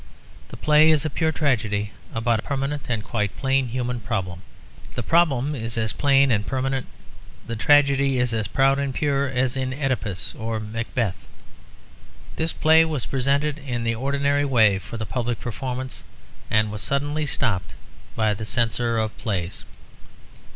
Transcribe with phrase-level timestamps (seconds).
[0.49, 4.41] The play is a pure tragedy about a permanent and quite plain human problem;
[4.95, 6.87] the problem is as plain and permanent,
[7.45, 11.27] the tragedy is as proud and pure, as in OEdipus or Macbeth.
[12.35, 16.03] This play was presented in the ordinary way for public performance
[16.49, 17.75] and was suddenly stopped
[18.15, 19.65] by the Censor of Plays.